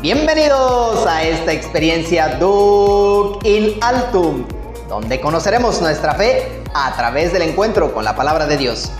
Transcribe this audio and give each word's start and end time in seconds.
Bienvenidos 0.00 1.04
a 1.08 1.24
esta 1.24 1.52
experiencia 1.52 2.36
Duc 2.38 3.44
in 3.44 3.82
Altum, 3.82 4.44
donde 4.88 5.20
conoceremos 5.20 5.82
nuestra 5.82 6.14
fe 6.14 6.62
a 6.72 6.94
través 6.96 7.32
del 7.32 7.42
encuentro 7.42 7.92
con 7.92 8.04
la 8.04 8.14
palabra 8.14 8.46
de 8.46 8.56
Dios. 8.58 8.92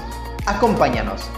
Acompáñanos. 0.44 1.30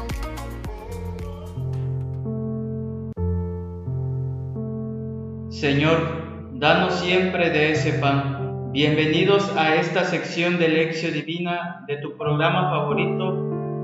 Señor, 5.51 6.55
danos 6.55 6.95
siempre 6.95 7.51
de 7.51 7.73
ese 7.73 7.93
pan. 7.93 8.73
Bienvenidos 8.73 9.53
a 9.59 9.75
esta 9.75 10.07
sección 10.07 10.59
de 10.59 10.69
Lección 10.69 11.13
Divina 11.13 11.85
de 11.87 11.99
tu 11.99 12.17
programa 12.17 12.71
favorito, 12.71 13.33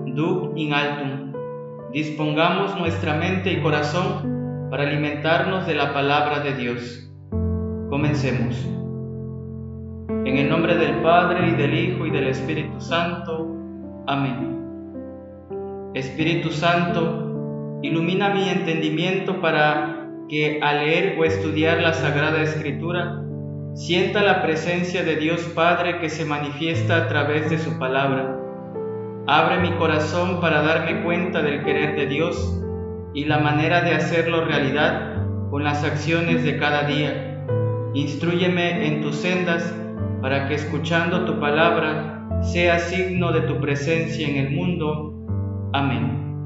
Duc 0.07 0.57
in 0.57 0.73
Altum. 0.73 1.33
Dispongamos 1.93 2.75
nuestra 2.79 3.13
mente 3.13 3.53
y 3.53 3.61
corazón 3.61 4.36
para 4.71 4.83
alimentarnos 4.83 5.67
de 5.67 5.75
la 5.75 5.93
palabra 5.93 6.41
de 6.41 6.55
Dios. 6.55 7.11
Comencemos. 7.89 8.57
En 10.25 10.37
el 10.39 10.49
nombre 10.49 10.77
del 10.77 10.97
Padre 11.03 11.49
y 11.49 11.53
del 11.53 11.75
Hijo 11.75 12.07
y 12.07 12.11
del 12.11 12.27
Espíritu 12.29 12.81
Santo. 12.81 13.49
Amén. 14.07 14.57
Espíritu 15.95 16.51
Santo, 16.51 17.81
ilumina 17.83 18.31
mi 18.31 18.49
entendimiento 18.49 19.41
para 19.41 20.09
que 20.29 20.59
al 20.61 20.85
leer 20.85 21.17
o 21.19 21.25
estudiar 21.25 21.81
la 21.81 21.93
Sagrada 21.93 22.43
Escritura, 22.43 23.23
sienta 23.75 24.23
la 24.23 24.43
presencia 24.43 25.05
de 25.05 25.17
Dios 25.17 25.43
Padre 25.55 26.01
que 26.01 26.11
se 26.11 26.25
manifiesta 26.25 26.97
a 26.97 27.09
través 27.09 27.51
de 27.51 27.59
su 27.59 27.79
palabra. 27.79 28.37
Abre 29.29 29.59
mi 29.61 29.71
corazón 29.77 30.41
para 30.41 30.63
darme 30.63 31.05
cuenta 31.05 31.41
del 31.43 31.65
querer 31.65 31.95
de 31.97 32.07
Dios 32.07 32.63
y 33.17 33.25
la 33.25 33.39
manera 33.39 33.81
de 33.81 33.95
hacerlo 33.95 34.45
realidad 34.45 35.15
con 35.51 35.65
las 35.65 35.83
acciones 35.85 36.45
de 36.45 36.59
cada 36.59 36.83
día. 36.83 37.43
Instruyeme 37.95 38.87
en 38.87 39.01
tus 39.01 39.17
sendas 39.17 39.75
para 40.21 40.47
que 40.47 40.55
escuchando 40.55 41.25
tu 41.25 41.41
palabra 41.41 42.29
sea 42.43 42.79
signo 42.79 43.33
de 43.33 43.41
tu 43.41 43.59
presencia 43.59 44.29
en 44.29 44.37
el 44.37 44.51
mundo. 44.51 45.15
Amén. 45.73 46.45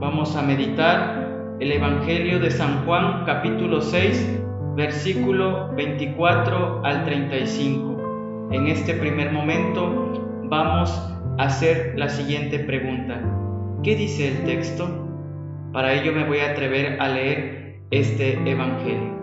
Vamos 0.00 0.36
a 0.36 0.42
meditar 0.42 1.56
el 1.58 1.72
Evangelio 1.72 2.38
de 2.38 2.52
San 2.52 2.86
Juan 2.86 3.24
capítulo 3.26 3.80
6 3.80 4.42
versículo 4.76 5.72
24 5.74 6.82
al 6.84 7.04
35. 7.04 8.48
En 8.52 8.68
este 8.68 8.94
primer 8.94 9.32
momento 9.32 10.12
vamos 10.44 11.10
hacer 11.44 11.94
la 11.96 12.08
siguiente 12.08 12.58
pregunta. 12.58 13.20
¿Qué 13.82 13.96
dice 13.96 14.28
el 14.28 14.44
texto? 14.44 14.88
Para 15.72 15.94
ello 15.94 16.12
me 16.12 16.24
voy 16.24 16.40
a 16.40 16.50
atrever 16.50 17.00
a 17.00 17.08
leer 17.08 17.80
este 17.90 18.38
Evangelio. 18.48 19.18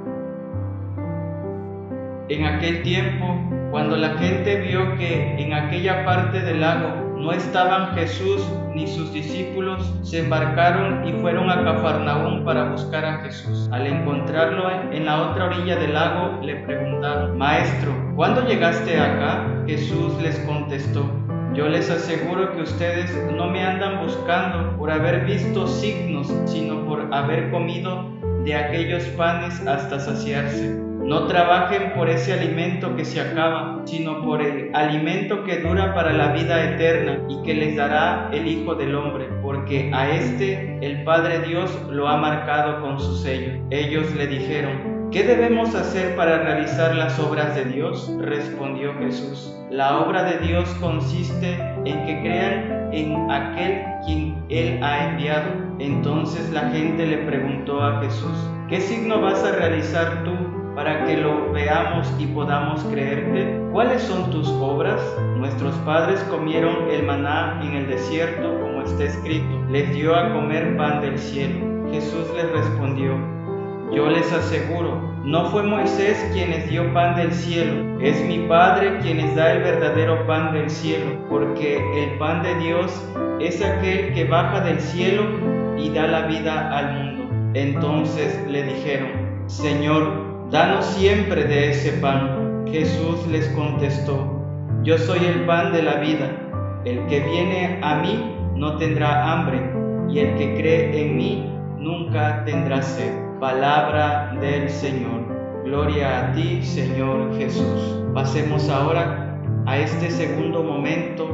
En 2.30 2.46
aquel 2.46 2.84
tiempo, 2.84 3.40
cuando 3.72 3.96
la 3.96 4.18
gente 4.18 4.62
vio 4.62 4.98
que 4.98 5.42
en 5.42 5.54
aquella 5.54 6.06
parte 6.06 6.42
del 6.42 6.62
lago 6.62 7.16
no 7.18 7.32
estaban 7.32 7.96
Jesús 7.96 8.46
ni 8.76 8.88
sus 8.88 9.14
discípulos, 9.14 9.94
se 10.04 10.20
embarcaron 10.20 11.08
y 11.08 11.14
fueron 11.14 11.50
a 11.50 11.64
Cafarnaúm 11.64 12.46
para 12.46 12.70
buscar 12.70 13.06
a 13.06 13.20
Jesús. 13.20 13.70
Al 13.72 13.88
encontrarlo 13.88 14.70
en 14.92 15.06
la 15.06 15.30
otra 15.30 15.46
orilla 15.46 15.78
del 15.78 15.94
lago, 15.94 16.40
le 16.44 16.58
preguntaron, 16.58 17.38
Maestro, 17.38 17.94
¿cuándo 18.16 18.46
llegaste 18.46 19.00
acá? 19.00 19.64
Jesús 19.66 20.22
les 20.22 20.38
contestó, 20.40 21.10
yo 21.58 21.68
les 21.68 21.90
aseguro 21.90 22.54
que 22.54 22.62
ustedes 22.62 23.12
no 23.36 23.48
me 23.48 23.64
andan 23.64 24.06
buscando 24.06 24.78
por 24.78 24.92
haber 24.92 25.26
visto 25.26 25.66
signos, 25.66 26.32
sino 26.46 26.86
por 26.86 27.12
haber 27.12 27.50
comido 27.50 28.12
de 28.46 28.54
aquellos 28.54 29.04
panes 29.18 29.66
hasta 29.66 30.00
saciarse. 30.00 30.76
No 31.04 31.26
trabajen 31.26 31.94
por 31.94 32.10
ese 32.10 32.34
alimento 32.34 32.96
que 32.96 33.04
se 33.04 33.22
acaba, 33.22 33.82
sino 33.86 34.24
por 34.24 34.44
el 34.44 34.70
alimento 34.76 35.44
que 35.46 35.58
dura 35.58 35.96
para 35.96 36.14
la 36.14 36.32
vida 36.34 36.64
eterna 36.64 37.26
y 37.28 37.42
que 37.42 37.56
les 37.56 37.76
dará 37.76 38.30
el 38.32 38.46
Hijo 38.46 38.76
del 38.76 38.94
Hombre, 38.94 39.28
porque 39.42 39.90
a 39.96 40.12
este 40.12 40.78
el 40.82 41.04
Padre 41.06 41.40
Dios 41.40 41.76
lo 41.90 42.08
ha 42.08 42.18
marcado 42.18 42.82
con 42.82 43.00
su 43.00 43.16
sello. 43.16 43.54
Ellos 43.72 44.14
le 44.16 44.28
dijeron, 44.28 44.97
¿Qué 45.12 45.24
debemos 45.24 45.74
hacer 45.74 46.18
para 46.18 46.40
realizar 46.40 46.94
las 46.94 47.18
obras 47.18 47.56
de 47.56 47.64
Dios? 47.64 48.12
Respondió 48.20 48.94
Jesús. 48.96 49.56
La 49.72 50.00
obra 50.00 50.24
de 50.24 50.46
Dios 50.46 50.68
consiste 50.82 51.54
en 51.86 52.06
que 52.06 52.20
crean 52.20 52.90
en 52.92 53.32
aquel 53.32 53.86
quien 54.06 54.44
Él 54.50 54.84
ha 54.84 55.12
enviado. 55.12 55.50
Entonces 55.80 56.50
la 56.50 56.70
gente 56.72 57.06
le 57.06 57.20
preguntó 57.20 57.82
a 57.82 58.02
Jesús, 58.02 58.36
¿qué 58.68 58.82
signo 58.82 59.22
vas 59.22 59.42
a 59.46 59.54
realizar 59.54 60.26
tú 60.26 60.34
para 60.76 61.06
que 61.06 61.16
lo 61.16 61.54
veamos 61.54 62.14
y 62.20 62.26
podamos 62.28 62.84
creerte? 62.92 63.62
¿Cuáles 63.72 64.02
son 64.02 64.30
tus 64.30 64.50
obras? 64.50 65.02
Nuestros 65.38 65.74
padres 65.86 66.20
comieron 66.30 66.90
el 66.92 67.04
maná 67.04 67.62
en 67.64 67.76
el 67.76 67.88
desierto, 67.88 68.60
como 68.60 68.82
está 68.82 69.06
escrito, 69.06 69.66
les 69.70 69.90
dio 69.96 70.14
a 70.14 70.34
comer 70.34 70.76
pan 70.76 71.00
del 71.00 71.18
cielo. 71.18 71.66
Jesús 71.92 72.28
les 72.36 72.52
respondió, 72.52 73.37
yo 73.92 74.10
les 74.10 74.32
aseguro, 74.34 75.02
no 75.24 75.46
fue 75.46 75.64
Moisés 75.64 76.18
quien 76.34 76.52
les 76.52 76.70
dio 76.70 76.94
pan 76.94 77.16
del 77.16 77.34
cielo, 77.34 78.00
es 78.02 78.24
mi 78.26 78.40
Padre 78.48 79.00
quien 79.02 79.18
les 79.18 79.36
da 79.36 79.54
el 79.54 79.64
verdadero 79.64 80.26
pan 80.28 80.54
del 80.54 80.70
cielo, 80.70 81.06
porque 81.30 81.78
el 82.04 82.18
pan 82.18 82.44
de 82.44 82.56
Dios 82.56 82.92
es 83.40 83.64
aquel 83.64 84.14
que 84.14 84.26
baja 84.26 84.62
del 84.62 84.80
cielo 84.80 85.24
y 85.78 85.90
da 85.90 86.08
la 86.08 86.28
vida 86.28 86.78
al 86.78 86.94
mundo. 86.94 87.52
Entonces 87.54 88.40
le 88.48 88.64
dijeron, 88.64 89.10
Señor, 89.48 90.50
danos 90.52 90.86
siempre 90.86 91.44
de 91.46 91.72
ese 91.72 91.94
pan. 91.94 92.66
Jesús 92.72 93.26
les 93.28 93.48
contestó, 93.50 94.44
yo 94.84 94.98
soy 94.98 95.26
el 95.26 95.46
pan 95.46 95.72
de 95.72 95.84
la 95.84 95.96
vida, 95.96 96.30
el 96.84 97.06
que 97.08 97.22
viene 97.22 97.80
a 97.82 97.96
mí 97.96 98.36
no 98.56 98.78
tendrá 98.78 99.32
hambre, 99.32 99.62
y 100.10 100.20
el 100.20 100.36
que 100.36 100.56
cree 100.58 101.02
en 101.02 101.18
mí 101.18 101.50
nunca 101.78 102.44
tendrá 102.46 102.82
sed. 102.82 103.27
Palabra 103.40 104.36
del 104.42 104.68
Señor. 104.68 105.64
Gloria 105.64 106.20
a 106.20 106.34
ti, 106.34 106.64
Señor 106.64 107.38
Jesús. 107.38 108.04
Pasemos 108.16 108.68
ahora 108.68 109.40
a 109.68 109.78
este 109.78 110.10
segundo 110.10 110.64
momento 110.64 111.30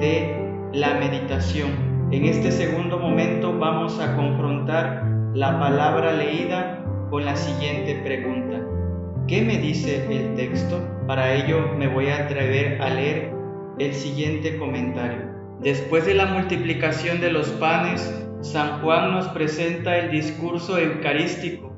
de 0.00 0.34
la 0.72 0.94
meditación. 0.94 2.08
En 2.10 2.24
este 2.24 2.50
segundo 2.50 2.98
momento 2.98 3.56
vamos 3.56 4.00
a 4.00 4.16
confrontar 4.16 5.04
la 5.34 5.60
palabra 5.60 6.12
leída 6.14 6.84
con 7.08 7.24
la 7.24 7.36
siguiente 7.36 8.00
pregunta. 8.02 8.60
¿Qué 9.28 9.42
me 9.42 9.58
dice 9.58 10.06
el 10.10 10.34
texto? 10.34 10.80
Para 11.06 11.34
ello 11.34 11.68
me 11.78 11.86
voy 11.86 12.08
a 12.08 12.24
atrever 12.24 12.82
a 12.82 12.90
leer 12.90 13.32
el 13.78 13.94
siguiente 13.94 14.58
comentario. 14.58 15.20
Después 15.60 16.04
de 16.04 16.14
la 16.14 16.26
multiplicación 16.26 17.20
de 17.20 17.30
los 17.30 17.48
panes, 17.50 18.23
San 18.44 18.82
Juan 18.82 19.12
nos 19.12 19.28
presenta 19.28 19.96
el 19.96 20.10
discurso 20.10 20.78
eucarístico, 20.78 21.74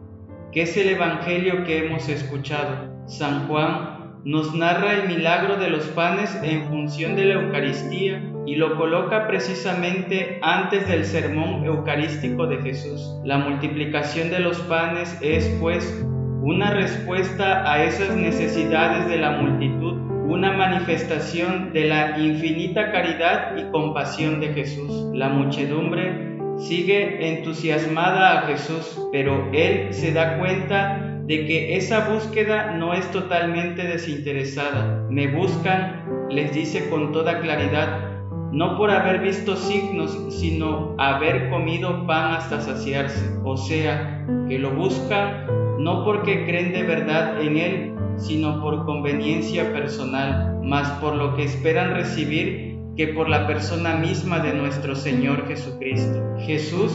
que 0.50 0.62
es 0.62 0.76
el 0.76 0.88
Evangelio 0.88 1.62
que 1.62 1.86
hemos 1.86 2.08
escuchado. 2.08 2.92
San 3.06 3.46
Juan 3.46 4.20
nos 4.24 4.52
narra 4.52 4.94
el 4.94 5.06
milagro 5.06 5.58
de 5.58 5.70
los 5.70 5.84
panes 5.90 6.36
en 6.42 6.64
función 6.64 7.14
de 7.14 7.26
la 7.26 7.34
Eucaristía 7.34 8.20
y 8.46 8.56
lo 8.56 8.76
coloca 8.76 9.28
precisamente 9.28 10.40
antes 10.42 10.88
del 10.88 11.04
sermón 11.04 11.64
eucarístico 11.64 12.48
de 12.48 12.60
Jesús. 12.60 13.14
La 13.22 13.38
multiplicación 13.38 14.30
de 14.30 14.40
los 14.40 14.58
panes 14.62 15.16
es, 15.22 15.48
pues, 15.60 16.04
una 16.42 16.72
respuesta 16.72 17.70
a 17.70 17.84
esas 17.84 18.16
necesidades 18.16 19.08
de 19.08 19.18
la 19.18 19.30
multitud, 19.40 19.94
una 20.28 20.50
manifestación 20.50 21.72
de 21.72 21.84
la 21.84 22.18
infinita 22.18 22.90
caridad 22.90 23.56
y 23.56 23.70
compasión 23.70 24.40
de 24.40 24.52
Jesús. 24.52 25.12
La 25.14 25.28
muchedumbre 25.28 26.25
sigue 26.58 27.36
entusiasmada 27.36 28.38
a 28.38 28.42
Jesús, 28.46 28.98
pero 29.12 29.50
él 29.52 29.92
se 29.92 30.12
da 30.12 30.38
cuenta 30.38 31.20
de 31.26 31.44
que 31.46 31.76
esa 31.76 32.08
búsqueda 32.08 32.72
no 32.72 32.94
es 32.94 33.10
totalmente 33.10 33.82
desinteresada. 33.82 35.06
Me 35.10 35.26
buscan, 35.28 36.28
les 36.30 36.54
dice 36.54 36.88
con 36.88 37.12
toda 37.12 37.40
claridad, 37.40 38.06
no 38.52 38.78
por 38.78 38.90
haber 38.90 39.20
visto 39.20 39.56
signos, 39.56 40.16
sino 40.30 40.94
haber 40.98 41.50
comido 41.50 42.06
pan 42.06 42.34
hasta 42.34 42.60
saciarse. 42.60 43.28
O 43.44 43.56
sea, 43.56 44.24
que 44.48 44.58
lo 44.58 44.70
buscan 44.70 45.46
no 45.78 46.04
porque 46.04 46.46
creen 46.46 46.72
de 46.72 46.84
verdad 46.84 47.40
en 47.42 47.56
Él, 47.58 47.94
sino 48.16 48.62
por 48.62 48.84
conveniencia 48.86 49.72
personal, 49.72 50.58
más 50.62 50.88
por 51.00 51.14
lo 51.14 51.36
que 51.36 51.44
esperan 51.44 51.94
recibir 51.94 52.65
que 52.96 53.08
por 53.08 53.28
la 53.28 53.46
persona 53.46 53.96
misma 53.96 54.40
de 54.40 54.54
nuestro 54.54 54.94
Señor 54.94 55.46
Jesucristo. 55.46 56.22
Jesús 56.40 56.92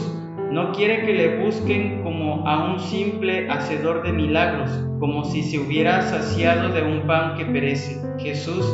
no 0.50 0.72
quiere 0.72 1.06
que 1.06 1.14
le 1.14 1.38
busquen 1.38 2.02
como 2.02 2.46
a 2.46 2.72
un 2.72 2.80
simple 2.80 3.48
hacedor 3.48 4.02
de 4.02 4.12
milagros, 4.12 4.70
como 4.98 5.24
si 5.24 5.42
se 5.42 5.58
hubiera 5.58 6.02
saciado 6.02 6.68
de 6.70 6.82
un 6.82 7.06
pan 7.06 7.36
que 7.36 7.46
perece. 7.46 8.02
Jesús 8.18 8.66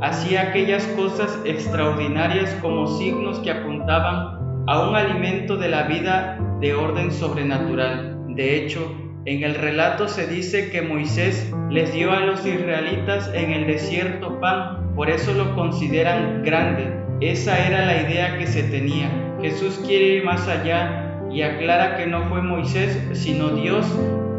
hacía 0.00 0.42
aquellas 0.42 0.86
cosas 0.88 1.38
extraordinarias 1.44 2.56
como 2.62 2.86
signos 2.86 3.38
que 3.40 3.50
apuntaban 3.50 4.64
a 4.66 4.88
un 4.88 4.96
alimento 4.96 5.56
de 5.56 5.68
la 5.68 5.84
vida 5.84 6.38
de 6.60 6.74
orden 6.74 7.10
sobrenatural. 7.10 8.16
De 8.28 8.56
hecho, 8.56 8.94
en 9.24 9.42
el 9.42 9.56
relato 9.56 10.08
se 10.08 10.26
dice 10.26 10.70
que 10.70 10.82
Moisés 10.82 11.52
les 11.70 11.92
dio 11.92 12.12
a 12.12 12.20
los 12.20 12.46
israelitas 12.46 13.30
en 13.34 13.52
el 13.52 13.66
desierto 13.66 14.38
pan, 14.40 14.85
por 14.96 15.10
eso 15.10 15.32
lo 15.34 15.54
consideran 15.54 16.42
grande. 16.42 16.90
Esa 17.20 17.66
era 17.66 17.84
la 17.84 18.00
idea 18.00 18.38
que 18.38 18.46
se 18.46 18.62
tenía. 18.64 19.10
Jesús 19.42 19.78
quiere 19.86 20.06
ir 20.16 20.24
más 20.24 20.48
allá 20.48 21.20
y 21.30 21.42
aclara 21.42 21.98
que 21.98 22.06
no 22.06 22.22
fue 22.30 22.40
Moisés, 22.40 22.98
sino 23.12 23.50
Dios, 23.50 23.86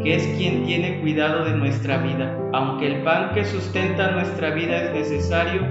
que 0.02 0.16
es 0.16 0.26
quien 0.36 0.64
tiene 0.64 1.00
cuidado 1.00 1.44
de 1.44 1.52
nuestra 1.52 1.98
vida. 1.98 2.36
Aunque 2.52 2.88
el 2.88 3.02
pan 3.02 3.30
que 3.34 3.44
sustenta 3.44 4.10
nuestra 4.10 4.50
vida 4.50 4.82
es 4.82 4.92
necesario, 4.92 5.62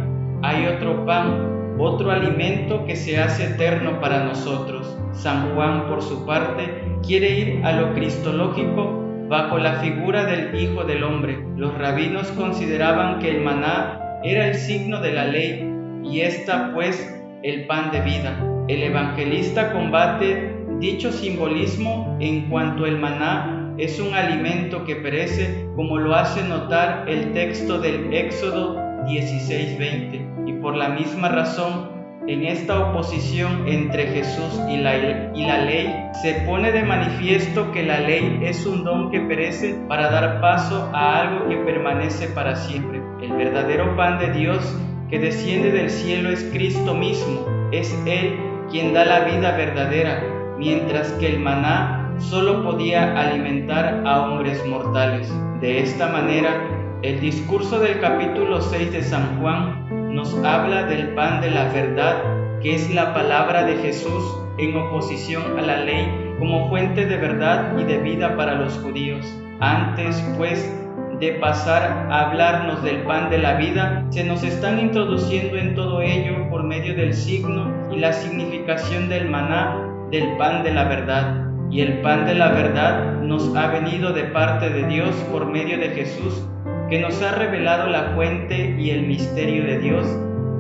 hay 0.41 0.65
otro 0.67 1.05
pan, 1.05 1.75
otro 1.77 2.09
alimento 2.09 2.85
que 2.85 2.95
se 2.95 3.19
hace 3.19 3.43
eterno 3.43 3.99
para 3.99 4.23
nosotros. 4.23 4.97
San 5.11 5.53
Juan, 5.53 5.87
por 5.87 6.01
su 6.01 6.25
parte, 6.25 6.81
quiere 7.05 7.39
ir 7.39 7.65
a 7.65 7.73
lo 7.73 7.93
cristológico 7.93 9.03
bajo 9.27 9.57
la 9.57 9.73
figura 9.73 10.23
del 10.23 10.55
Hijo 10.57 10.85
del 10.85 11.03
Hombre. 11.03 11.45
Los 11.57 11.77
rabinos 11.77 12.27
consideraban 12.29 13.19
que 13.19 13.31
el 13.31 13.43
maná 13.43 14.06
era 14.23 14.47
el 14.47 14.55
signo 14.55 15.01
de 15.01 15.11
la 15.11 15.25
ley 15.25 15.69
y 16.03 16.21
esta 16.21 16.73
pues 16.73 17.15
el 17.43 17.65
pan 17.65 17.91
de 17.91 18.01
vida. 18.01 18.37
El 18.67 18.83
evangelista 18.83 19.71
combate 19.71 20.55
dicho 20.79 21.11
simbolismo 21.11 22.17
en 22.19 22.49
cuanto 22.49 22.85
el 22.85 22.97
maná 22.97 23.73
es 23.77 23.99
un 23.99 24.13
alimento 24.13 24.83
que 24.85 24.95
perece, 24.95 25.67
como 25.75 25.97
lo 25.97 26.15
hace 26.15 26.43
notar 26.43 27.05
el 27.07 27.33
texto 27.33 27.79
del 27.79 28.13
Éxodo 28.13 28.75
16:20. 29.05 30.47
Y 30.47 30.53
por 30.53 30.75
la 30.75 30.89
misma 30.89 31.29
razón, 31.29 31.91
en 32.27 32.43
esta 32.43 32.89
oposición 32.89 33.67
entre 33.67 34.07
Jesús 34.07 34.59
y 34.69 34.77
la, 34.77 35.31
y 35.33 35.45
la 35.45 35.59
ley, 35.59 36.09
se 36.21 36.33
pone 36.45 36.71
de 36.71 36.83
manifiesto 36.83 37.71
que 37.71 37.83
la 37.83 37.99
ley 37.99 38.39
es 38.43 38.65
un 38.65 38.83
don 38.83 39.11
que 39.11 39.21
perece 39.21 39.75
para 39.87 40.09
dar 40.09 40.41
paso 40.41 40.89
a 40.93 41.21
algo 41.21 41.47
que 41.47 41.57
permanece 41.57 42.27
para 42.29 42.55
siempre. 42.55 43.06
El 43.21 43.33
verdadero 43.33 43.95
pan 43.95 44.19
de 44.19 44.31
Dios 44.31 44.77
que 45.09 45.17
desciende 45.17 45.71
del 45.71 45.89
cielo 45.89 46.29
es 46.29 46.43
Cristo 46.53 46.93
mismo. 46.93 47.45
Es 47.71 47.91
Él 48.05 48.37
quien 48.69 48.93
da 48.93 49.05
la 49.05 49.21
vida 49.21 49.57
verdadera, 49.57 50.21
mientras 50.59 51.11
que 51.13 51.27
el 51.27 51.39
maná 51.39 52.13
solo 52.19 52.63
podía 52.63 53.19
alimentar 53.19 54.03
a 54.05 54.21
hombres 54.21 54.63
mortales. 54.67 55.31
De 55.61 55.81
esta 55.81 56.09
manera, 56.09 56.61
el 57.01 57.19
discurso 57.19 57.79
del 57.79 57.99
capítulo 57.99 58.61
6 58.61 58.91
de 58.91 59.01
San 59.01 59.39
Juan 59.39 60.13
nos 60.13 60.35
habla 60.43 60.83
del 60.83 61.15
pan 61.15 61.41
de 61.41 61.49
la 61.49 61.69
verdad, 61.69 62.21
que 62.61 62.75
es 62.75 62.93
la 62.93 63.15
palabra 63.15 63.63
de 63.63 63.77
Jesús 63.77 64.23
en 64.59 64.75
oposición 64.77 65.57
a 65.57 65.61
la 65.63 65.77
ley 65.77 66.35
como 66.37 66.69
fuente 66.69 67.07
de 67.07 67.17
verdad 67.17 67.75
y 67.79 67.83
de 67.83 67.97
vida 67.97 68.35
para 68.35 68.53
los 68.55 68.73
judíos. 68.77 69.25
Antes, 69.59 70.23
pues, 70.37 70.71
de 71.19 71.31
pasar 71.33 72.07
a 72.11 72.27
hablarnos 72.27 72.83
del 72.83 72.97
pan 73.03 73.29
de 73.29 73.39
la 73.39 73.55
vida, 73.55 74.05
se 74.09 74.23
nos 74.23 74.43
están 74.43 74.79
introduciendo 74.79 75.57
en 75.57 75.73
todo 75.73 76.01
ello 76.01 76.49
por 76.49 76.63
medio 76.63 76.95
del 76.95 77.13
signo 77.13 77.71
y 77.91 77.97
la 77.97 78.13
significación 78.13 79.09
del 79.09 79.29
maná, 79.29 79.77
del 80.11 80.37
pan 80.37 80.63
de 80.63 80.73
la 80.73 80.83
verdad. 80.83 81.43
Y 81.69 81.81
el 81.81 81.99
pan 82.01 82.25
de 82.25 82.35
la 82.35 82.49
verdad 82.49 83.21
nos 83.21 83.53
ha 83.55 83.67
venido 83.67 84.13
de 84.13 84.23
parte 84.23 84.69
de 84.69 84.87
Dios 84.87 85.15
por 85.31 85.47
medio 85.47 85.77
de 85.77 85.89
Jesús 85.89 86.47
que 86.89 86.99
nos 86.99 87.21
ha 87.21 87.33
revelado 87.33 87.89
la 87.89 88.13
fuente 88.15 88.75
y 88.77 88.91
el 88.91 89.05
misterio 89.07 89.65
de 89.65 89.79
Dios, 89.79 90.07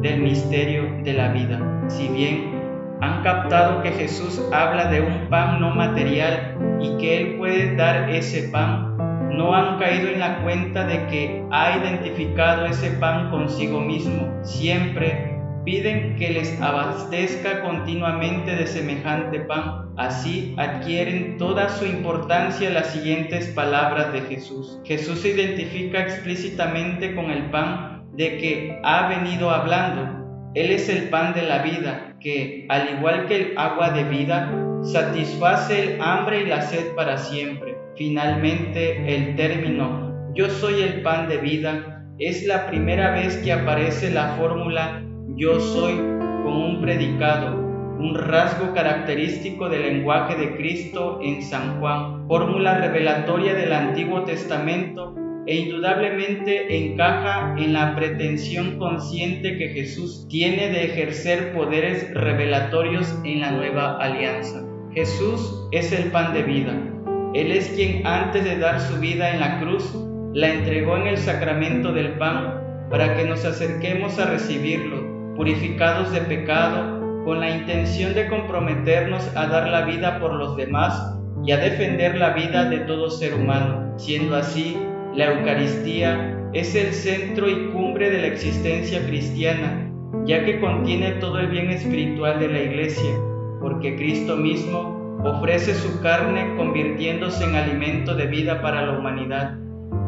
del 0.01 0.21
misterio 0.21 0.83
de 1.03 1.13
la 1.13 1.29
vida. 1.29 1.59
Si 1.87 2.09
bien 2.09 2.51
han 2.99 3.23
captado 3.23 3.81
que 3.81 3.91
Jesús 3.91 4.43
habla 4.51 4.91
de 4.91 5.01
un 5.01 5.29
pan 5.29 5.61
no 5.61 5.73
material 5.73 6.57
y 6.81 6.97
que 6.97 7.17
Él 7.17 7.37
puede 7.37 7.75
dar 7.75 8.09
ese 8.09 8.49
pan, 8.49 8.97
no 9.31 9.53
han 9.53 9.77
caído 9.77 10.09
en 10.09 10.19
la 10.19 10.41
cuenta 10.41 10.85
de 10.85 11.05
que 11.07 11.43
ha 11.51 11.77
identificado 11.77 12.65
ese 12.65 12.91
pan 12.91 13.29
consigo 13.29 13.81
mismo. 13.81 14.31
Siempre 14.43 15.37
piden 15.67 16.15
que 16.15 16.29
les 16.29 16.61
abastezca 16.61 17.61
continuamente 17.61 18.55
de 18.55 18.67
semejante 18.67 19.41
pan. 19.41 19.89
Así 19.97 20.55
adquieren 20.57 21.37
toda 21.37 21.69
su 21.69 21.85
importancia 21.85 22.69
las 22.69 22.87
siguientes 22.87 23.47
palabras 23.47 24.13
de 24.13 24.21
Jesús. 24.21 24.79
Jesús 24.85 25.19
se 25.19 25.29
identifica 25.29 25.99
explícitamente 25.99 27.15
con 27.15 27.31
el 27.31 27.49
pan 27.49 28.03
de 28.13 28.37
que 28.37 28.79
ha 28.83 29.09
venido 29.09 29.49
hablando. 29.49 30.51
Él 30.55 30.71
es 30.71 30.87
el 30.89 31.09
pan 31.09 31.33
de 31.33 31.43
la 31.43 31.61
vida, 31.61 32.15
que, 32.19 32.65
al 32.69 32.89
igual 32.97 33.27
que 33.27 33.35
el 33.35 33.57
agua 33.57 33.89
de 33.89 34.03
vida, 34.05 34.51
satisface 34.83 35.83
el 35.95 36.01
hambre 36.01 36.43
y 36.43 36.45
la 36.45 36.61
sed 36.61 36.95
para 36.95 37.17
siempre. 37.17 37.76
Finalmente, 37.97 39.15
el 39.15 39.35
término 39.35 40.31
yo 40.35 40.51
soy 40.51 40.83
el 40.83 41.01
pan 41.01 41.27
de 41.27 41.37
vida 41.37 42.05
es 42.19 42.45
la 42.45 42.67
primera 42.67 43.11
vez 43.11 43.37
que 43.37 43.51
aparece 43.51 44.11
la 44.11 44.35
fórmula 44.35 45.03
yo 45.35 45.59
soy 45.59 45.95
como 45.95 46.67
un 46.67 46.81
predicado, 46.81 47.57
un 47.57 48.13
rasgo 48.13 48.71
característico 48.75 49.67
del 49.67 49.81
lenguaje 49.81 50.35
de 50.35 50.55
Cristo 50.55 51.19
en 51.23 51.41
San 51.41 51.79
Juan, 51.79 52.27
fórmula 52.27 52.77
revelatoria 52.77 53.55
del 53.55 53.73
Antiguo 53.73 54.23
Testamento 54.25 55.15
e 55.47 55.55
indudablemente 55.55 56.77
encaja 56.77 57.55
en 57.57 57.73
la 57.73 57.95
pretensión 57.95 58.77
consciente 58.77 59.57
que 59.57 59.69
Jesús 59.69 60.27
tiene 60.29 60.69
de 60.69 60.85
ejercer 60.85 61.51
poderes 61.53 62.13
revelatorios 62.13 63.19
en 63.23 63.41
la 63.41 63.51
nueva 63.51 63.97
alianza. 63.97 64.63
Jesús 64.93 65.67
es 65.71 65.91
el 65.91 66.11
pan 66.11 66.33
de 66.33 66.43
vida. 66.43 66.86
Él 67.33 67.51
es 67.51 67.69
quien 67.69 68.05
antes 68.05 68.43
de 68.43 68.57
dar 68.57 68.79
su 68.79 68.99
vida 68.99 69.31
en 69.31 69.39
la 69.39 69.59
cruz 69.59 69.93
la 70.33 70.53
entregó 70.53 70.97
en 70.97 71.07
el 71.07 71.17
sacramento 71.17 71.91
del 71.91 72.11
pan 72.13 72.61
para 72.89 73.15
que 73.15 73.25
nos 73.25 73.43
acerquemos 73.43 74.17
a 74.19 74.25
recibirlo 74.25 75.17
purificados 75.37 76.11
de 76.11 76.21
pecado, 76.21 77.23
con 77.23 77.39
la 77.41 77.49
intención 77.49 78.15
de 78.15 78.27
comprometernos 78.27 79.29
a 79.35 79.47
dar 79.47 79.67
la 79.67 79.81
vida 79.81 80.19
por 80.19 80.33
los 80.33 80.55
demás 80.57 81.13
y 81.45 81.51
a 81.51 81.57
defender 81.57 82.17
la 82.17 82.31
vida 82.31 82.69
de 82.69 82.79
todo 82.79 83.09
ser 83.09 83.35
humano. 83.35 83.93
Siendo 83.97 84.35
así, 84.35 84.77
la 85.13 85.33
Eucaristía 85.33 86.35
es 86.53 86.73
el 86.73 86.93
centro 86.93 87.49
y 87.49 87.67
cumbre 87.67 88.09
de 88.09 88.21
la 88.21 88.27
existencia 88.27 89.05
cristiana, 89.05 89.91
ya 90.25 90.43
que 90.43 90.59
contiene 90.59 91.11
todo 91.19 91.39
el 91.39 91.47
bien 91.47 91.69
espiritual 91.69 92.39
de 92.39 92.47
la 92.47 92.59
Iglesia, 92.61 93.11
porque 93.59 93.95
Cristo 93.95 94.35
mismo 94.37 94.96
ofrece 95.23 95.73
su 95.73 96.01
carne 96.01 96.55
convirtiéndose 96.55 97.43
en 97.43 97.55
alimento 97.55 98.15
de 98.15 98.27
vida 98.27 98.61
para 98.61 98.85
la 98.85 98.97
humanidad. 98.97 99.57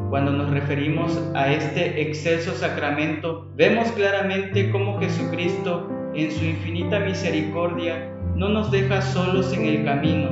Cuando 0.09 0.31
nos 0.31 0.49
referimos 0.49 1.21
a 1.35 1.51
este 1.51 2.01
excelso 2.01 2.53
sacramento, 2.53 3.47
vemos 3.55 3.91
claramente 3.91 4.71
cómo 4.71 4.99
Jesucristo, 4.99 5.89
en 6.15 6.31
su 6.31 6.45
infinita 6.45 6.99
misericordia, 6.99 8.11
no 8.35 8.49
nos 8.49 8.71
deja 8.71 9.01
solos 9.01 9.53
en 9.53 9.65
el 9.65 9.85
camino. 9.85 10.29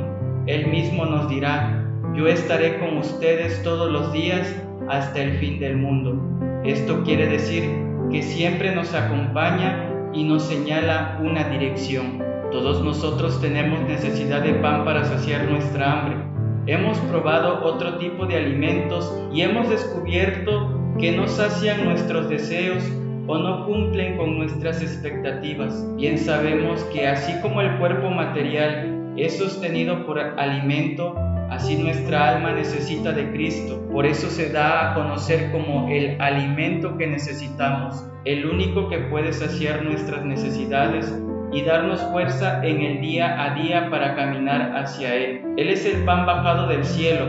Él 0.47 0.67
mismo 0.67 1.05
nos 1.05 1.29
dirá, 1.29 1.85
yo 2.15 2.27
estaré 2.27 2.79
con 2.79 2.97
ustedes 2.97 3.61
todos 3.63 3.91
los 3.91 4.11
días 4.13 4.55
hasta 4.89 5.21
el 5.21 5.37
fin 5.37 5.59
del 5.59 5.77
mundo. 5.77 6.19
Esto 6.63 7.03
quiere 7.03 7.27
decir 7.27 7.69
que 8.11 8.23
siempre 8.23 8.73
nos 8.73 8.93
acompaña 8.93 9.89
y 10.13 10.23
nos 10.23 10.43
señala 10.43 11.19
una 11.21 11.43
dirección. 11.49 12.26
Todos 12.51 12.83
nosotros 12.83 13.39
tenemos 13.41 13.81
necesidad 13.81 14.41
de 14.41 14.53
pan 14.55 14.85
para 14.85 15.03
saciar 15.05 15.49
nuestra 15.49 16.01
hambre 16.01 16.27
hemos 16.67 16.97
probado 16.99 17.63
otro 17.63 17.97
tipo 17.97 18.25
de 18.25 18.35
alimentos 18.35 19.11
y 19.33 19.41
hemos 19.41 19.69
descubierto 19.69 20.69
que 20.99 21.13
no 21.13 21.27
sacian 21.27 21.85
nuestros 21.85 22.29
deseos 22.29 22.83
o 23.25 23.37
no 23.37 23.65
cumplen 23.65 24.17
con 24.17 24.37
nuestras 24.37 24.81
expectativas. 24.81 25.85
Bien 25.95 26.17
sabemos 26.17 26.83
que 26.93 27.07
así 27.07 27.33
como 27.41 27.61
el 27.61 27.77
cuerpo 27.77 28.09
material 28.09 29.13
es 29.15 29.37
sostenido 29.37 30.05
por 30.05 30.19
alimento, 30.19 31.15
así 31.49 31.75
nuestra 31.77 32.35
alma 32.35 32.51
necesita 32.51 33.13
de 33.13 33.31
Cristo. 33.31 33.81
Por 33.91 34.05
eso 34.05 34.29
se 34.29 34.51
da 34.51 34.91
a 34.91 34.93
conocer 34.93 35.51
como 35.51 35.87
el 35.89 36.19
alimento 36.19 36.97
que 36.97 37.07
necesitamos, 37.07 38.05
el 38.25 38.45
único 38.45 38.89
que 38.89 38.99
puede 38.99 39.31
saciar 39.31 39.83
nuestras 39.83 40.25
necesidades 40.25 41.13
y 41.57 41.63
darnos 41.63 41.99
fuerza 42.11 42.63
en 42.63 42.83
el 42.83 43.01
día 43.01 43.41
a 43.43 43.55
día 43.55 43.89
para 43.89 44.15
caminar 44.15 44.73
hacia 44.75 45.15
Él. 45.15 45.41
Él 45.57 45.69
es 45.69 45.87
el 45.87 46.03
pan 46.05 46.27
bajado 46.27 46.67
del 46.67 46.85
cielo, 46.85 47.25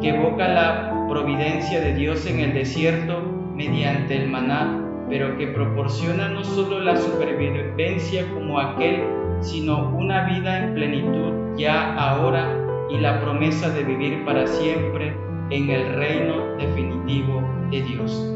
que 0.00 0.10
evoca 0.10 0.46
la 0.46 1.06
providencia 1.08 1.80
de 1.80 1.92
Dios 1.94 2.24
en 2.26 2.38
el 2.38 2.54
desierto 2.54 3.20
mediante 3.56 4.16
el 4.16 4.28
maná, 4.28 4.80
pero 5.08 5.36
que 5.36 5.48
proporciona 5.48 6.28
no 6.28 6.44
solo 6.44 6.78
la 6.78 6.96
supervivencia 6.96 8.24
como 8.34 8.60
aquel, 8.60 9.02
sino 9.40 9.88
una 9.96 10.26
vida 10.26 10.62
en 10.62 10.74
plenitud 10.74 11.56
ya 11.56 11.94
ahora 11.96 12.56
y 12.88 12.98
la 12.98 13.20
promesa 13.20 13.68
de 13.70 13.82
vivir 13.82 14.24
para 14.24 14.46
siempre 14.46 15.12
en 15.50 15.70
el 15.70 15.96
reino 15.96 16.54
definitivo 16.56 17.42
de 17.72 17.82
Dios. 17.82 18.32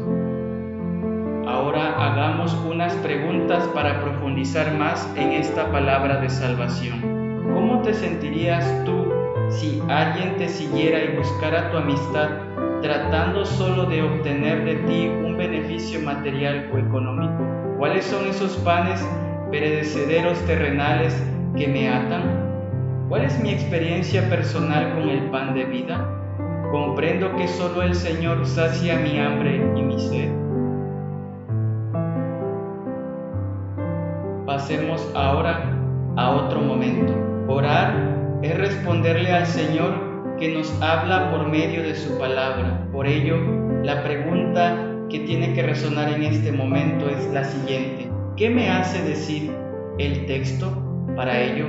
Ahora 1.67 2.01
hagamos 2.01 2.53
unas 2.65 2.93
preguntas 2.95 3.67
para 3.75 3.99
profundizar 3.99 4.73
más 4.75 5.05
en 5.17 5.33
esta 5.33 5.69
palabra 5.69 6.21
de 6.21 6.29
salvación. 6.29 7.01
¿cómo 7.53 7.81
te 7.81 7.93
sentirías 7.93 8.65
tú 8.85 9.11
si 9.49 9.83
alguien 9.89 10.37
te 10.37 10.47
siguiera 10.47 11.03
y 11.03 11.17
buscara 11.17 11.69
tu 11.69 11.75
amistad 11.75 12.29
tratando 12.81 13.45
solo 13.45 13.83
de 13.83 14.01
obtener 14.01 14.63
de 14.63 14.75
ti 14.75 15.09
un 15.09 15.35
beneficio 15.35 15.99
material 15.99 16.71
o 16.73 16.77
económico? 16.77 17.45
¿Cuáles 17.77 18.05
son 18.05 18.27
esos 18.27 18.55
panes 18.59 19.05
perecederos 19.51 20.39
terrenales 20.45 21.21
que 21.57 21.67
me 21.67 21.89
atan? 21.89 23.09
¿Cuál 23.09 23.25
es 23.25 23.37
mi 23.41 23.49
experiencia 23.49 24.29
personal 24.29 24.93
con 24.93 25.09
el 25.09 25.29
pan 25.31 25.53
de 25.53 25.65
vida? 25.65 25.99
Comprendo 26.71 27.35
que 27.35 27.49
solo 27.49 27.81
el 27.81 27.93
Señor 27.93 28.45
sacia 28.45 28.99
mi 28.99 29.19
hambre 29.19 29.57
y 29.75 29.81
mi 29.81 29.99
sed. 29.99 30.46
Pasemos 34.47 35.05
ahora 35.13 35.77
a 36.15 36.31
otro 36.31 36.61
momento. 36.61 37.13
Orar 37.49 38.39
es 38.41 38.57
responderle 38.57 39.29
al 39.33 39.45
Señor 39.45 40.37
que 40.39 40.53
nos 40.53 40.71
habla 40.81 41.31
por 41.31 41.49
medio 41.49 41.83
de 41.83 41.93
su 41.93 42.17
palabra. 42.17 42.87
Por 42.93 43.07
ello, 43.07 43.35
la 43.83 44.05
pregunta 44.05 44.89
que 45.09 45.19
tiene 45.19 45.53
que 45.53 45.63
resonar 45.63 46.13
en 46.13 46.23
este 46.23 46.53
momento 46.53 47.09
es 47.09 47.29
la 47.33 47.43
siguiente. 47.43 48.09
¿Qué 48.37 48.49
me 48.49 48.69
hace 48.69 49.03
decir 49.03 49.51
el 49.97 50.25
texto? 50.27 50.71
Para 51.17 51.41
ello, 51.41 51.65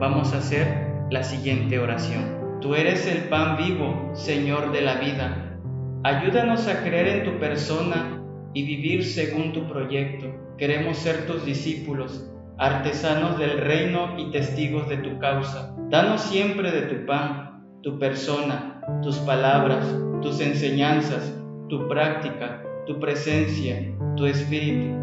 vamos 0.00 0.32
a 0.32 0.38
hacer 0.38 0.90
la 1.10 1.22
siguiente 1.22 1.78
oración. 1.78 2.58
Tú 2.62 2.74
eres 2.74 3.06
el 3.06 3.24
pan 3.28 3.58
vivo, 3.58 4.10
Señor 4.14 4.72
de 4.72 4.80
la 4.80 4.94
vida. 4.94 5.58
Ayúdanos 6.02 6.66
a 6.66 6.82
creer 6.82 7.08
en 7.08 7.24
tu 7.24 7.38
persona 7.38 8.22
y 8.54 8.64
vivir 8.64 9.04
según 9.04 9.52
tu 9.52 9.68
proyecto. 9.68 10.41
Queremos 10.58 10.96
ser 10.98 11.26
tus 11.26 11.44
discípulos 11.44 12.28
artesanos 12.58 13.38
del 13.38 13.58
reino 13.58 14.14
y 14.18 14.30
testigos 14.30 14.88
de 14.88 14.98
tu 14.98 15.18
causa. 15.18 15.74
Danos 15.90 16.20
siempre 16.20 16.70
de 16.70 16.82
tu 16.82 17.06
pan, 17.06 17.80
tu 17.82 17.98
persona, 17.98 18.80
tus 19.02 19.16
palabras, 19.18 19.84
tus 20.20 20.40
enseñanzas, 20.40 21.36
tu 21.68 21.88
práctica, 21.88 22.62
tu 22.86 23.00
presencia, 23.00 23.92
tu 24.16 24.26
espíritu, 24.26 24.94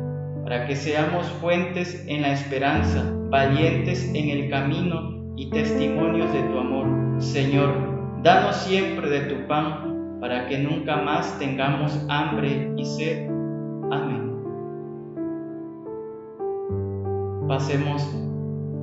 para 0.43 0.67
que 0.67 0.75
seamos 0.75 1.25
fuentes 1.41 2.05
en 2.07 2.21
la 2.21 2.31
esperanza, 2.31 3.03
valientes 3.29 4.09
en 4.13 4.29
el 4.29 4.49
camino 4.49 5.33
y 5.35 5.49
testimonios 5.49 6.31
de 6.31 6.43
tu 6.43 6.59
amor. 6.59 7.21
Señor, 7.21 8.21
danos 8.23 8.55
siempre 8.55 9.09
de 9.09 9.21
tu 9.21 9.47
pan, 9.47 10.17
para 10.21 10.47
que 10.47 10.57
nunca 10.57 10.97
más 10.97 11.37
tengamos 11.39 12.05
hambre 12.09 12.73
y 12.77 12.85
sed. 12.85 13.29
Amén. 13.91 14.28
Pasemos 17.49 18.07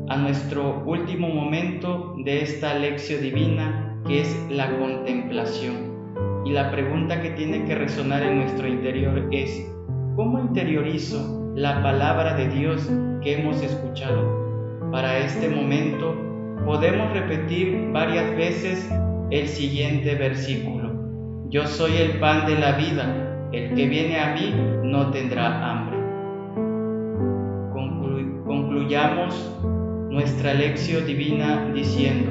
a 0.09 0.17
nuestro 0.17 0.83
último 0.87 1.29
momento 1.29 2.17
de 2.25 2.43
esta 2.43 2.75
lección 2.75 3.23
divina, 3.23 3.97
que 4.09 4.23
es 4.23 4.47
la 4.51 4.77
contemplación. 4.77 6.43
Y 6.45 6.51
la 6.51 6.73
pregunta 6.73 7.23
que 7.23 7.31
tiene 7.31 7.65
que 7.65 7.77
resonar 7.77 8.25
en 8.25 8.41
nuestro 8.41 8.67
interior 8.67 9.29
es, 9.31 9.73
¿cómo 10.17 10.41
interiorizo 10.41 11.53
la 11.55 11.81
palabra 11.81 12.35
de 12.35 12.49
Dios 12.49 12.91
que 13.23 13.35
hemos 13.39 13.63
escuchado? 13.63 14.91
Para 14.91 15.17
este 15.19 15.49
momento 15.49 16.17
podemos 16.65 17.13
repetir 17.13 17.91
varias 17.93 18.37
veces 18.37 18.91
el 19.31 19.47
siguiente 19.47 20.17
versículo. 20.17 20.93
Yo 21.51 21.69
soy 21.69 21.99
el 21.99 22.19
pan 22.19 22.47
de 22.47 22.59
la 22.59 22.73
vida, 22.73 23.49
el 23.53 23.75
que 23.77 23.87
viene 23.87 24.19
a 24.19 24.35
mí 24.35 24.53
no 24.83 25.13
tendrá 25.13 25.71
hambre 25.71 25.76
concluyamos 28.87 29.35
nuestra 30.11 30.55
lección 30.55 31.07
divina 31.07 31.73
diciendo, 31.75 32.31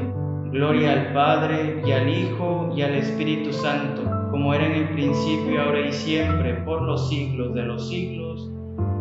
Gloria 0.51 0.93
al 0.93 1.13
Padre 1.13 1.81
y 1.85 1.91
al 1.91 2.07
Hijo 2.07 2.71
y 2.73 2.81
al 2.81 2.95
Espíritu 2.95 3.51
Santo, 3.51 4.03
como 4.31 4.53
era 4.53 4.65
en 4.65 4.71
el 4.71 4.89
principio, 4.91 5.61
ahora 5.61 5.81
y 5.81 5.91
siempre, 5.91 6.53
por 6.63 6.81
los 6.83 7.09
siglos 7.09 7.53
de 7.55 7.63
los 7.63 7.89
siglos. 7.89 8.49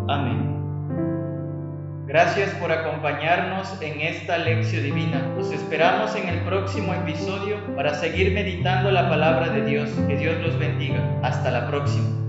Amén. 0.08 0.52
Gracias 2.08 2.50
por 2.56 2.72
acompañarnos 2.72 3.80
en 3.80 4.00
esta 4.00 4.36
lección 4.38 4.82
divina. 4.82 5.22
Nos 5.36 5.52
esperamos 5.52 6.16
en 6.16 6.28
el 6.28 6.40
próximo 6.40 6.92
episodio 6.92 7.58
para 7.76 7.94
seguir 7.94 8.32
meditando 8.32 8.90
la 8.90 9.08
palabra 9.08 9.50
de 9.50 9.64
Dios. 9.64 9.90
Que 10.08 10.16
Dios 10.16 10.40
los 10.42 10.58
bendiga. 10.58 11.00
Hasta 11.22 11.52
la 11.52 11.68
próxima. 11.68 12.23